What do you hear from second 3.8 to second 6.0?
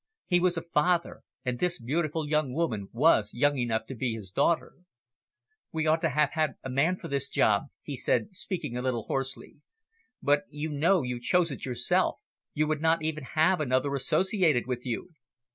to be his daughter. "We